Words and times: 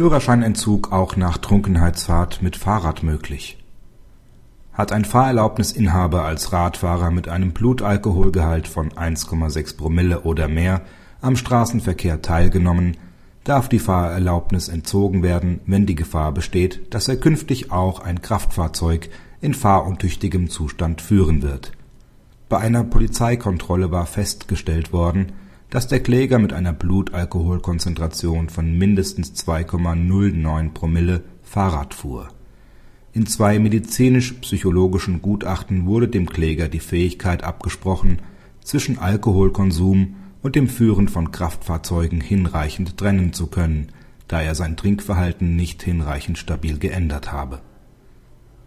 Führerscheinentzug 0.00 0.92
auch 0.92 1.16
nach 1.16 1.36
Trunkenheitsfahrt 1.36 2.40
mit 2.40 2.56
Fahrrad 2.56 3.02
möglich. 3.02 3.58
Hat 4.72 4.92
ein 4.92 5.04
Fahrerlaubnisinhaber 5.04 6.24
als 6.24 6.54
Radfahrer 6.54 7.10
mit 7.10 7.28
einem 7.28 7.52
Blutalkoholgehalt 7.52 8.66
von 8.66 8.92
1,6 8.92 9.76
Promille 9.76 10.22
oder 10.22 10.48
mehr 10.48 10.80
am 11.20 11.36
Straßenverkehr 11.36 12.22
teilgenommen, 12.22 12.96
darf 13.44 13.68
die 13.68 13.78
Fahrerlaubnis 13.78 14.68
entzogen 14.68 15.22
werden, 15.22 15.60
wenn 15.66 15.84
die 15.84 15.96
Gefahr 15.96 16.32
besteht, 16.32 16.94
dass 16.94 17.06
er 17.06 17.18
künftig 17.18 17.70
auch 17.70 18.00
ein 18.00 18.22
Kraftfahrzeug 18.22 19.10
in 19.42 19.52
fahruntüchtigem 19.52 20.48
Zustand 20.48 21.02
führen 21.02 21.42
wird. 21.42 21.72
Bei 22.48 22.56
einer 22.56 22.84
Polizeikontrolle 22.84 23.90
war 23.90 24.06
festgestellt 24.06 24.94
worden, 24.94 25.32
dass 25.70 25.86
der 25.86 26.00
Kläger 26.00 26.38
mit 26.38 26.52
einer 26.52 26.72
Blutalkoholkonzentration 26.72 28.48
von 28.48 28.76
mindestens 28.76 29.32
2,09 29.46 30.70
Promille 30.70 31.22
Fahrrad 31.42 31.94
fuhr. 31.94 32.28
In 33.12 33.26
zwei 33.26 33.58
medizinisch-psychologischen 33.58 35.22
Gutachten 35.22 35.86
wurde 35.86 36.08
dem 36.08 36.28
Kläger 36.28 36.68
die 36.68 36.80
Fähigkeit 36.80 37.44
abgesprochen, 37.44 38.20
zwischen 38.62 38.98
Alkoholkonsum 38.98 40.16
und 40.42 40.54
dem 40.54 40.68
Führen 40.68 41.08
von 41.08 41.32
Kraftfahrzeugen 41.32 42.20
hinreichend 42.20 42.96
trennen 42.96 43.32
zu 43.32 43.46
können, 43.46 43.88
da 44.28 44.40
er 44.42 44.54
sein 44.54 44.76
Trinkverhalten 44.76 45.56
nicht 45.56 45.82
hinreichend 45.82 46.38
stabil 46.38 46.78
geändert 46.78 47.32
habe. 47.32 47.60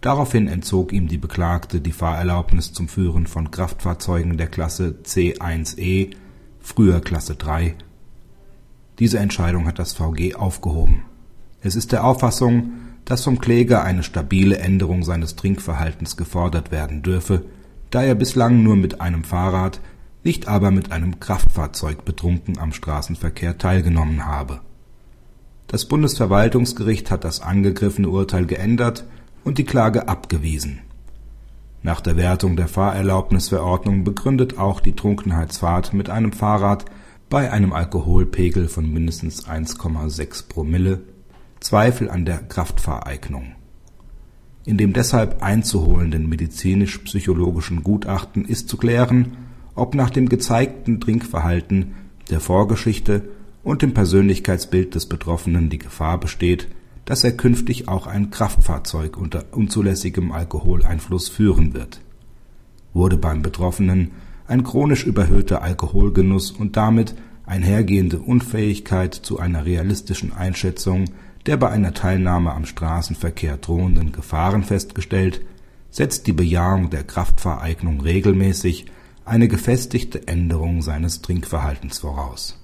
Daraufhin 0.00 0.46
entzog 0.46 0.92
ihm 0.92 1.08
die 1.08 1.18
Beklagte 1.18 1.80
die 1.80 1.92
Fahrerlaubnis 1.92 2.72
zum 2.72 2.86
Führen 2.86 3.26
von 3.26 3.50
Kraftfahrzeugen 3.50 4.36
der 4.36 4.46
Klasse 4.46 5.00
C1e 5.02 6.12
(früher 6.68 7.00
Klasse 7.00 7.34
3). 7.34 7.74
Diese 8.98 9.18
Entscheidung 9.18 9.66
hat 9.66 9.78
das 9.78 9.94
VG 9.94 10.34
aufgehoben. 10.34 11.02
Es 11.62 11.74
ist 11.74 11.92
der 11.92 12.04
Auffassung, 12.04 12.72
dass 13.06 13.24
vom 13.24 13.40
Kläger 13.40 13.82
eine 13.82 14.02
stabile 14.02 14.58
Änderung 14.58 15.02
seines 15.02 15.34
Trinkverhaltens 15.34 16.18
gefordert 16.18 16.70
werden 16.70 17.02
dürfe, 17.02 17.46
da 17.90 18.02
er 18.02 18.14
bislang 18.14 18.62
nur 18.62 18.76
mit 18.76 19.00
einem 19.00 19.24
Fahrrad 19.24 19.80
nicht 20.24 20.46
aber 20.46 20.70
mit 20.70 20.92
einem 20.92 21.18
Kraftfahrzeug 21.18 22.04
betrunken 22.04 22.58
am 22.58 22.74
Straßenverkehr 22.74 23.56
teilgenommen 23.56 24.26
habe. 24.26 24.60
Das 25.68 25.86
Bundesverwaltungsgericht 25.86 27.10
hat 27.10 27.24
das 27.24 27.40
angegriffene 27.40 28.10
Urteil 28.10 28.44
geändert 28.44 29.04
und 29.42 29.56
die 29.56 29.64
Klage 29.64 30.06
abgewiesen. 30.06 30.80
Nach 31.82 32.00
der 32.00 32.16
Wertung 32.16 32.56
der 32.56 32.68
Fahrerlaubnisverordnung 32.68 34.04
begründet 34.04 34.58
auch 34.58 34.80
die 34.80 34.94
Trunkenheitsfahrt 34.94 35.94
mit 35.94 36.10
einem 36.10 36.32
Fahrrad 36.32 36.84
bei 37.30 37.52
einem 37.52 37.72
Alkoholpegel 37.72 38.68
von 38.68 38.92
mindestens 38.92 39.46
1,6 39.46 40.48
Promille 40.48 41.00
Zweifel 41.60 42.10
an 42.10 42.24
der 42.24 42.38
Kraftfahreignung. 42.38 43.52
In 44.64 44.76
dem 44.76 44.92
deshalb 44.92 45.42
einzuholenden 45.42 46.28
medizinisch-psychologischen 46.28 47.82
Gutachten 47.82 48.44
ist 48.44 48.68
zu 48.68 48.76
klären 48.76 49.36
ob 49.78 49.94
nach 49.94 50.10
dem 50.10 50.28
gezeigten 50.28 51.00
Trinkverhalten, 51.00 51.94
der 52.30 52.40
Vorgeschichte 52.40 53.28
und 53.62 53.80
dem 53.82 53.94
Persönlichkeitsbild 53.94 54.94
des 54.94 55.06
Betroffenen 55.06 55.70
die 55.70 55.78
Gefahr 55.78 56.18
besteht, 56.18 56.66
dass 57.08 57.24
er 57.24 57.32
künftig 57.32 57.88
auch 57.88 58.06
ein 58.06 58.28
Kraftfahrzeug 58.28 59.16
unter 59.16 59.46
unzulässigem 59.52 60.30
Alkoholeinfluss 60.30 61.30
führen 61.30 61.72
wird. 61.72 62.02
Wurde 62.92 63.16
beim 63.16 63.40
Betroffenen 63.40 64.10
ein 64.46 64.62
chronisch 64.62 65.06
überhöhter 65.06 65.62
Alkoholgenuss 65.62 66.50
und 66.50 66.76
damit 66.76 67.14
einhergehende 67.46 68.18
Unfähigkeit 68.18 69.14
zu 69.14 69.38
einer 69.38 69.64
realistischen 69.64 70.34
Einschätzung 70.34 71.06
der 71.46 71.56
bei 71.56 71.70
einer 71.70 71.94
Teilnahme 71.94 72.52
am 72.52 72.66
Straßenverkehr 72.66 73.56
drohenden 73.56 74.12
Gefahren 74.12 74.64
festgestellt, 74.64 75.40
setzt 75.88 76.26
die 76.26 76.34
Bejahung 76.34 76.90
der 76.90 77.04
Kraftfahreignung 77.04 78.02
regelmäßig 78.02 78.84
eine 79.24 79.48
gefestigte 79.48 80.28
Änderung 80.28 80.82
seines 80.82 81.22
Trinkverhaltens 81.22 82.00
voraus 82.00 82.57